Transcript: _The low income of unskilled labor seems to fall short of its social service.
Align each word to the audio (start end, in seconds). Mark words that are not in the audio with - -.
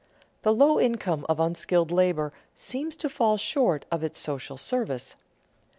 _The 0.43 0.57
low 0.57 0.79
income 0.79 1.27
of 1.29 1.39
unskilled 1.39 1.91
labor 1.91 2.33
seems 2.55 2.95
to 2.95 3.07
fall 3.07 3.37
short 3.37 3.85
of 3.91 4.03
its 4.03 4.17
social 4.17 4.57
service. 4.57 5.15